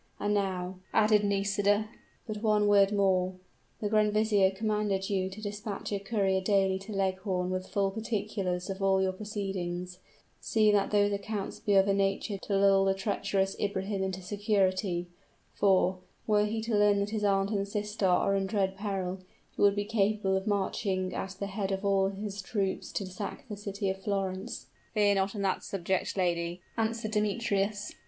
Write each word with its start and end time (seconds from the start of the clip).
And 0.19 0.33
now," 0.33 0.79
added 0.93 1.23
Nisida, 1.23 1.87
"but 2.25 2.41
one 2.41 2.65
word 2.67 2.91
more. 2.91 3.33
The 3.81 3.87
grand 3.87 4.13
vizier 4.13 4.49
commanded 4.49 5.11
you 5.11 5.29
to 5.29 5.41
dispatch 5.43 5.91
a 5.93 5.99
courier 5.99 6.41
daily 6.41 6.79
to 6.79 6.91
Leghorn 6.91 7.51
with 7.51 7.67
full 7.69 7.91
particulars 7.91 8.67
of 8.67 8.81
all 8.81 8.99
your 8.99 9.11
proceedings; 9.11 9.99
see 10.39 10.71
that 10.71 10.89
those 10.89 11.13
accounts 11.13 11.59
be 11.59 11.75
of 11.75 11.87
a 11.87 11.93
nature 11.93 12.39
to 12.39 12.55
lull 12.57 12.83
the 12.83 12.95
treacherous 12.95 13.55
Ibrahim 13.59 14.01
into 14.01 14.23
security 14.23 15.05
for, 15.53 15.99
were 16.25 16.45
he 16.45 16.61
to 16.61 16.73
learn 16.75 16.99
that 17.01 17.11
his 17.11 17.23
aunt 17.23 17.51
and 17.51 17.67
sister 17.67 18.07
are 18.07 18.35
in 18.35 18.47
dread 18.47 18.75
peril, 18.75 19.19
he 19.55 19.61
would 19.61 19.75
be 19.75 19.85
capable 19.85 20.35
of 20.35 20.47
marching 20.47 21.13
at 21.13 21.35
the 21.39 21.45
head 21.45 21.71
of 21.71 21.85
all 21.85 22.07
his 22.09 22.41
troops 22.41 22.91
to 22.93 23.05
sack 23.05 23.45
the 23.47 23.55
city 23.55 23.87
of 23.87 24.01
Florence." 24.01 24.65
"Fear 24.95 25.13
not 25.13 25.35
on 25.35 25.43
that 25.43 25.61
subject, 25.61 26.17
lady," 26.17 26.59
answered 26.75 27.11
Demetrius. 27.11 27.93